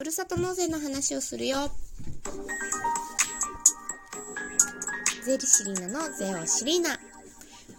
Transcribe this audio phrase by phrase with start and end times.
[0.00, 1.72] ふるさと納税の話をするよ。
[5.24, 6.96] 税理士リーナの税をシリーナ。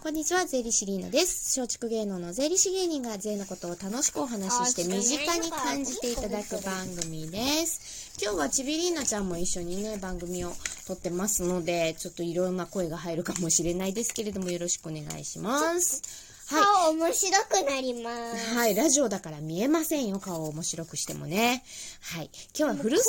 [0.02, 1.58] こんにちは、税理士リーナです。
[1.58, 8.12] 松竹芸能の税理士芸人が税のことを楽しくお話しして身近に感じていただく番組です。
[8.22, 10.52] 今日はちびりーなちゃんも一緒にね、番組を
[10.86, 16.29] 撮ってますので、ちょっといろんな声が入るかもしれないですけれども、よろしくお願いします。
[16.50, 16.62] はい。
[16.62, 18.54] 顔面白くなります。
[18.56, 21.62] はい、ラジオだから見えませんよ、顔を面白くしてもね。
[22.00, 22.30] はい。
[22.58, 23.04] 今日はふるさ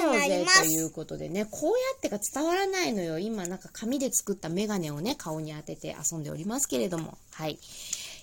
[0.00, 3.20] と納税ということでね、こうやってか伝わらないのよ。
[3.20, 7.16] 今なんか紙で作ったメガネをね、顔に当てて遊んでおりますけれども。
[7.32, 7.58] はい。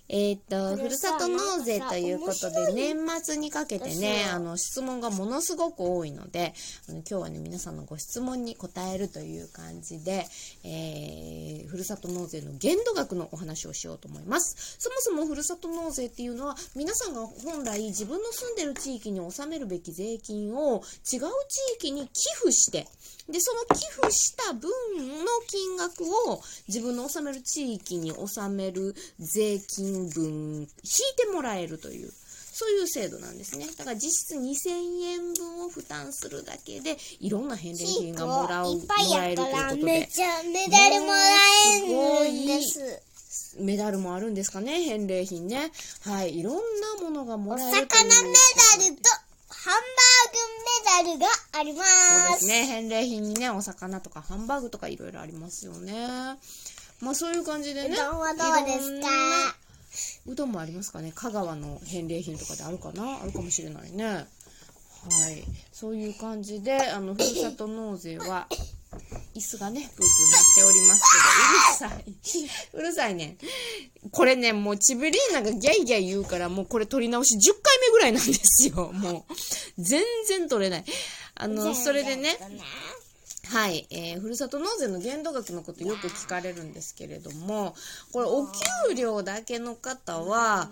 [0.09, 6.53] えーっと、これさふるさと納税ということで、年末にかけてね、あの、質問がものすごく多いので、
[6.87, 10.25] あの今日はね、皆さんのご質問に答えるという感じで、
[10.63, 14.77] えー、ふるさと納税の限度額のお話をしようと思います。
[14.79, 21.23] そもそもふるさと納税っていうのは、皆さんが本来自分の住んでる地域に納めるべき税金を違う地
[21.79, 22.87] 域に寄付して、
[23.29, 30.67] で、その寄付した分の金額を自分の納める地域に納める税金分引い
[31.17, 32.11] てもらえるという、
[32.53, 33.67] そういう制度なんですね。
[33.77, 41.19] だから実質2000円分を負担するだけで、いろんな返礼品がもらう、いっぱいもらえるというやったらことで、めっちゃメダルもら
[41.75, 43.01] えるんです。
[43.59, 45.71] メダルもあるんですかね、返礼品ね。
[46.01, 46.61] はい、いろんな
[47.03, 48.33] ものがもおらえ魚メるという
[48.79, 49.09] ダルと
[49.49, 49.73] ハン
[51.03, 51.27] バーグメダルが
[51.59, 51.83] ありま。
[51.83, 51.89] そ
[52.29, 52.65] うですすね。
[52.65, 56.37] 返礼品にね、お魚とかハンバーグとかいろいろありますよね。
[57.01, 57.89] まあそういう感じでね。
[57.89, 59.07] うどんはどうですか？
[60.25, 61.11] うどんもありますかね。
[61.13, 64.05] 香川の返礼品とかであるかなあるかもしれないね。
[64.05, 64.21] は
[65.31, 65.43] い。
[65.71, 68.47] そういう感じで、あの、ふるさと納税は、
[69.35, 71.03] 椅子がね、プープーなっております
[71.77, 72.77] けど、うるさい。
[72.77, 73.37] うるさいね。
[74.11, 78.91] これね、もうチブリーナがギャイギャイ言うから、もうこれ取り直し10回目ぐらいなんですよ。
[78.91, 79.33] もう、
[79.81, 80.85] 全然取れない。
[81.35, 82.37] あの、それでね、
[83.49, 87.75] はい、えーふるさと納税の限度額のことよく聞かれるんですけれども、
[88.11, 88.47] これお
[88.87, 90.69] 給料だけの方は、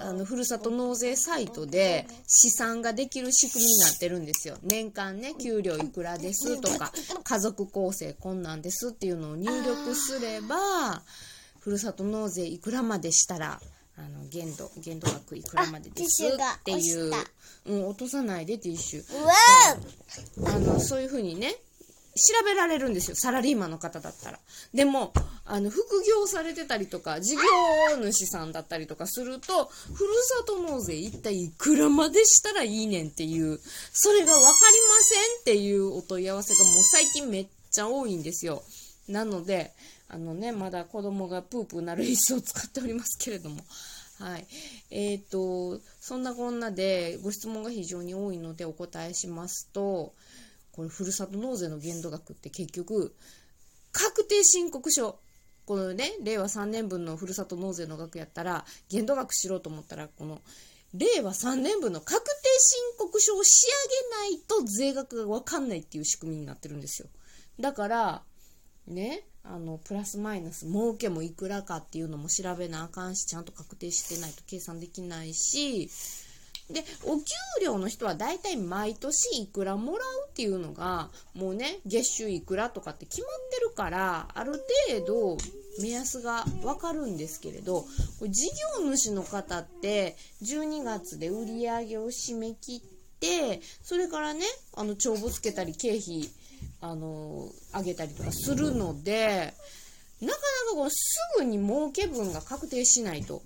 [0.00, 4.56] あの、ふるさと納税サイトで試算ができる仕組みになってるんですよ。
[4.62, 11.02] 年間ね、給料いくらですとか、家族構成こんなんですっていうのを入力すれば、
[11.60, 13.60] ふるさと納税いくらまでしたら、
[13.96, 17.12] あの、限度、限度額いくらまでですっていう
[17.66, 19.04] うん、落とさないでティッシュ。
[19.18, 21.56] うわあの、そういうふうにね、
[22.16, 23.16] 調べられるんですよ。
[23.16, 24.38] サラリーマンの方だったら。
[24.72, 25.12] でも、
[25.44, 27.42] あの、副業されてたりとか、事業
[28.12, 33.58] 主さんだったりとかすると、ふるさと納税一体いくらまでしたらいいねんっていう、
[33.92, 34.54] それがわかりま
[35.00, 38.62] せんっていうお問い合わせがもう最近めっちゃ多いんですよ。
[39.08, 39.72] なので、
[40.08, 43.64] あのね、まだ子供がプープーなる椅子を使っておりますけれども。
[44.20, 44.46] はい。
[44.90, 50.14] えっ、と、そんなこんなでご質問が非常に多いのでお答えしますと、
[50.74, 53.14] これ、ふるさと納税の限度額って結局、
[53.92, 55.20] 確定申告書。
[55.66, 60.42] このね、令和3年分のふるさと納税の額やったら、限度額しろと思ったら、この、
[60.94, 63.66] 令和3年分の確定申告書を仕
[64.20, 67.08] 上げないと税額がわかんないっていう仕組みになってるんですよ。
[67.60, 68.22] だから、
[68.88, 75.88] ね、あの、プラスマイナス、儲けもいくらかっていうのも調べなあかんし、ちゃんと確定してないと計算できないし、
[76.74, 77.24] で、お給
[77.62, 84.52] 料の人は大体毎年いくらもらうっていうのが、もうね、月収いくらとかって決まってるから、ある
[84.90, 85.38] 程度
[85.80, 87.82] 目安がわかるんですけれど、
[88.18, 92.80] これ事業主の方って12月で売り上げを締め切っ
[93.20, 96.28] て、それからね、あの、帳簿つけたり経費、
[96.80, 99.54] あの、上げたりとかするので、
[100.20, 100.96] なかなかこうす
[101.38, 103.42] ぐに儲け分が確定しないと。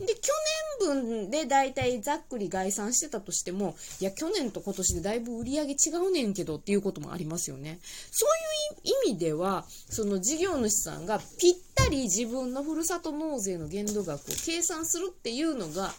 [0.00, 0.32] で、去
[0.80, 7.78] 年分でだいたいざっくり概算してたとしても、いや、去年と今年でだいぶ売り上げ違うねんけどっていうこともありますよね。
[8.10, 15.92] そういう意味では、その事業主さんがぴったり自分のふるさと納税の限度額を計算するっていうのが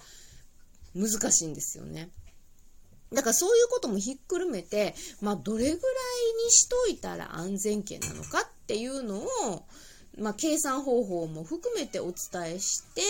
[0.95, 2.09] 難しいんですよね。
[3.13, 5.75] だからそういうこともひっくるめて、まあ、どれぐらい
[6.45, 9.65] にしといたら安全圏なのかっていうのを、
[10.17, 13.01] まあ、計算方法も含めてお伝えして、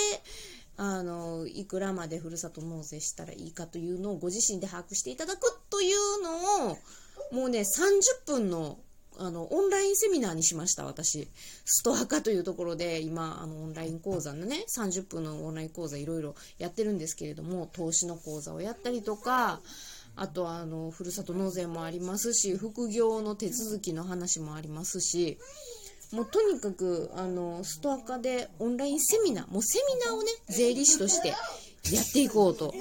[0.77, 6.77] あの、いくらまでふるさと納税したらいいかというのをご自身で把握していただくというのを、
[7.31, 8.79] もうね、30分の、
[9.17, 11.27] あの、オンラインセミナーにしました、私。
[11.65, 19.61] ストア化というところで、今、あの、オンライン講座のね、30分のオンライン講座いろいろやってるんですけれども、投資の講座をやったりとか、
[20.15, 25.37] あと、あの、ふるさと納税もありますし、副業の手続きの話もありますし、
[26.13, 31.35] もうとにかく、あの、ストア化でオンラインセミナー、もうセミナーをね、税理士としてや
[32.01, 32.73] っていこうと。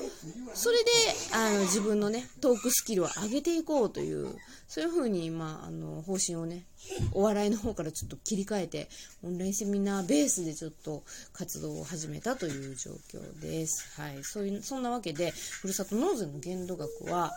[0.53, 0.91] それで、
[1.33, 4.35] あの、自分のね、トークスキルを上げていこうという、
[4.67, 6.67] そういうふうに、まあ、あの、方針をね、
[7.13, 8.89] お笑いの方からちょっと切り替えて、
[9.23, 13.93] オンラインセミナーベースでちょっと活動を始めたという状況です。
[14.01, 14.25] はい。
[14.25, 17.33] そういう、そんなわけで、ふるさと納税の限度額は、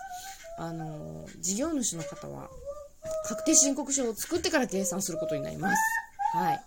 [0.58, 2.50] あの、事業主の方は、
[3.26, 5.78] 確定申告書を作ってから計算することになります。
[6.36, 6.62] はい。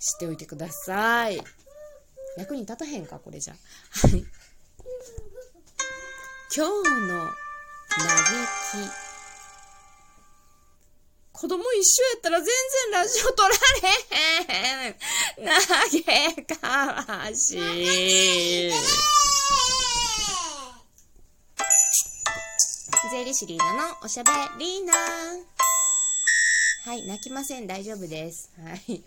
[0.00, 1.40] 知っておいてください。
[2.36, 3.54] 役に立たへんか、これじゃ。
[3.54, 3.58] は
[4.08, 4.24] い。
[6.54, 7.32] 今日の嘆
[8.88, 8.90] き。
[11.32, 13.54] 子供一緒やったら全然ラジオ撮られ
[14.54, 14.96] へん。
[16.46, 16.68] 嘆か
[17.26, 18.72] わしい。
[23.10, 24.92] 税理士リーナのおしゃべりーナ
[26.84, 27.66] はい、泣きません。
[27.66, 28.52] 大丈夫です。
[28.62, 28.96] はい。
[28.96, 29.02] い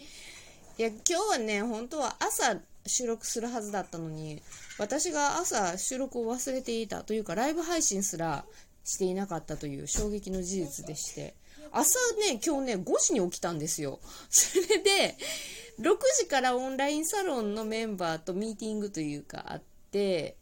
[0.77, 2.57] や、今日はね、本当は朝
[2.87, 4.41] 収録するはずだったのに、
[4.79, 8.45] 私が朝収録を忘れていたというか、ライブ配信すら
[8.83, 11.35] していなかったという衝撃の事実でして、
[11.71, 13.99] 朝ね、今日ね、5時に起きたんですよ。
[14.31, 15.15] それで、
[15.79, 20.35] 6時からオンラインサロンのメンバーとミーティングというかあって、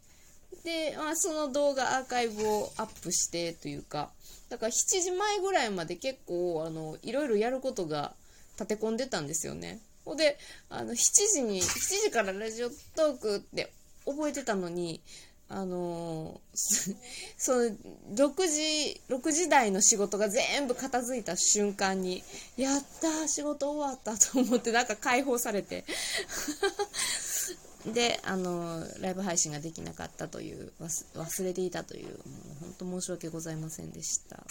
[0.66, 4.10] で、まあ、その動画アーカイブをアップしてというか、
[4.48, 8.12] だから7時前ぐらいまで結構、あの、いろいろやることが
[8.58, 9.78] 立て込んでたんですよね。
[10.04, 10.36] ほんで、
[10.68, 10.96] あの、7
[11.32, 13.72] 時に、7時からラジオトークって
[14.06, 15.00] 覚えてたのに、
[15.48, 16.96] あのー、
[17.38, 17.70] その、
[18.16, 22.24] 6時、6時台の仕事が全部片付いた瞬間に、
[22.56, 25.84] やった仕事終わったと思ってなんか解放されて
[27.92, 32.18] で、あの、ライブ配信ができなかったという、忘れていたという、もう
[32.60, 34.44] 本当申し訳ございませんでした。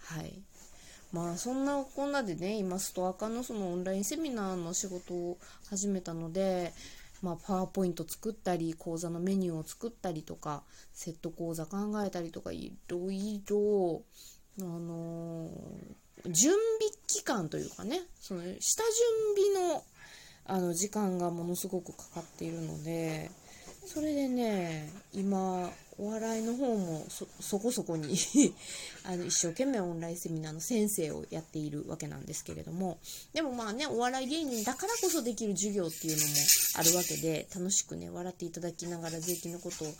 [0.00, 0.42] はい。
[1.12, 5.38] まあそんなこんなでね、今ストア化のそのオンラインセミナーの仕事を
[5.68, 6.72] 始めたので、
[7.20, 10.62] まあパワーポイント作ったり、講座のメニューを作ったりとか、
[10.94, 14.02] セット講座考えたりとか、いろいろ、
[14.60, 16.58] あのー、準備
[17.06, 19.84] 期間というかね、その下準備の
[20.46, 23.30] あの時間がものすごくかかっているので
[23.86, 28.16] それでね今お笑いの方もそこそこに
[29.04, 32.98] あの一生懸命オンラインセミナーの先生をやっているわけなんですけれども
[33.32, 36.34] でもまあねお笑い芸人だからこそできる授業っていうのも
[36.74, 39.94] あるわけで楽しくね笑っていただきながら税金のことを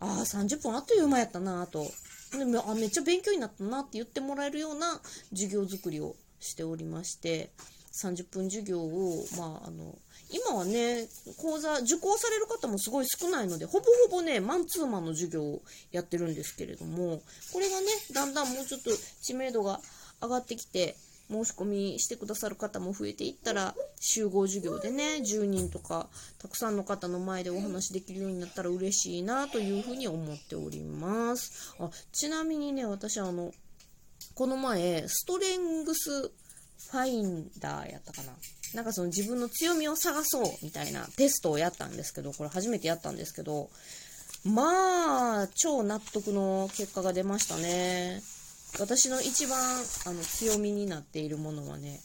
[0.00, 1.90] ああ30分あっという間やったなと。
[2.32, 5.00] でもあめっちゃ勉強になったなって言ってもらえるような
[5.30, 7.50] 授業作りをしておりまして
[7.92, 9.96] 30分授業を、まあ、あの、
[10.32, 11.08] 今はね、
[11.38, 17.20] 講座、受講される方もすごい少ないので、ほぼほぼね、マンツーマンの授業をやってるんですけれども、
[17.52, 18.90] これがね、だんだんもうちょっと
[19.22, 19.80] 知名度が
[20.22, 20.96] 上がってきて、
[21.30, 26.08] 申し込みしてくださる方も増えていったら、集合授業でね、10人とか、
[26.38, 31.74] たくさんの方の前でお話しできるようになったら嬉しいなというふうに思っております。
[31.78, 33.52] あ、ちなみにね、私あの、
[34.34, 36.30] この前、ストレングス
[36.90, 38.32] ファインダーやったかな。
[38.74, 43.70] なんかその自分の強みを探そうみたいなテストをやったんですけど、これ初めてやったんですけど、
[44.44, 48.22] まあ、超納得の結果が出ましたね。
[48.78, 49.58] 私の一番
[50.06, 52.00] あの強みになっているものはね、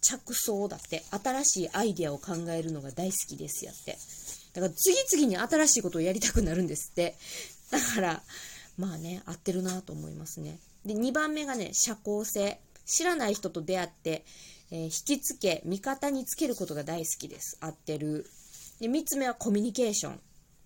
[0.00, 3.96] 着想だって、新しいアイデアを考えるのが大好きですやって。
[4.52, 7.14] だから次々に新しいことをやりたくなるんですって。
[7.70, 8.22] だから、
[8.78, 10.58] まあね、合ってるなと思いますね。
[10.84, 12.60] で、2番目がね、社交性。
[12.86, 14.24] 知らない人と出会って、
[14.70, 17.58] えー、引きつけ、味方につけることが大好きです。
[17.60, 18.26] 合ってる。
[18.80, 20.20] で、3つ目はコミュニケーション。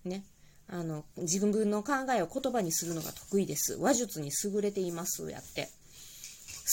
[0.05, 0.23] ね。
[0.67, 3.77] あの、自分の考えを言葉にするのが得意です。
[3.77, 5.29] 話術に優れています。
[5.29, 5.69] やって。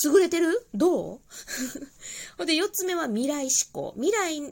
[0.05, 0.67] 優れてる？
[0.73, 1.21] どう？
[2.39, 3.93] ほんで、4つ目は未来思考。
[3.97, 4.51] 未来の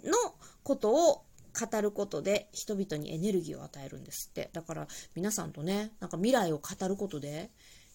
[0.62, 4.50] ことを語ることで人々にエネルギーを与えるんですって。
[4.52, 7.50] だから皆さんとね、なんか未来を語ることで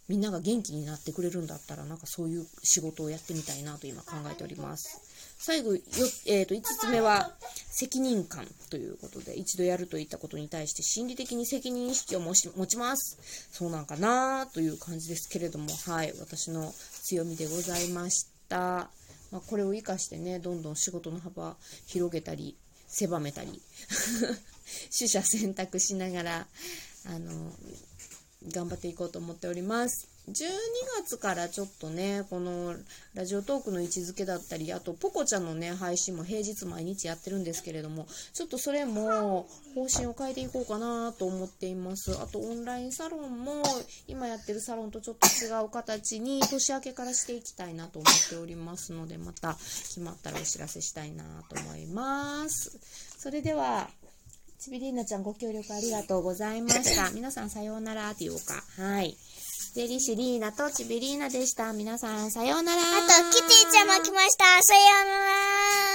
[0.07, 5.01] みんなが元気になってくれるんだったら、なんかそういう仕事をやってみたいなと今考えております。
[5.37, 5.81] 最後、よ
[6.27, 7.33] えーと、5つ目は、
[7.71, 13.17] 責任感ということで、一度やるといったことに対して心理的に責任意識を持ちます。
[13.51, 16.71] そうなんかなという感じですけれども、はい、私の
[17.03, 18.89] 強みでございました。
[19.31, 21.55] まあ、これを活かしてね、どんどん仕事の幅
[21.87, 22.55] 広げたり、
[22.87, 23.61] 狭めたり、
[24.97, 26.47] 取捨選択しながら、
[27.05, 27.51] あの、
[28.51, 30.07] 頑張っていこうと思っております。
[30.27, 30.33] 12
[31.03, 32.75] 月からちょっとね、この
[33.13, 42.11] ラジオトークの位置づけだったり、あとポコちゃんのね、配信も平日毎日やってるんですけれども、ちょっとそれも方針を変えていこうかなと思っています。
[42.19, 43.61] あとオンラインサロンも
[44.07, 52.79] 今やってるサロンとちょっと違う形に年明けからしていきたいなと思っておりますので、また決まったらお知らせしたいなと思います。
[53.19, 53.91] それでは、
[54.59, 57.11] ちびりーなちゃんご協力ありがとうございました。
[57.15, 58.63] 皆さんさようならって言おうか。
[58.77, 59.17] はい。
[59.75, 61.73] デリシリーナとちびりーなでした。
[61.73, 62.81] 皆さんさようなら。
[62.81, 64.45] あと、キティちゃんも来ました。
[64.63, 65.94] さようなら。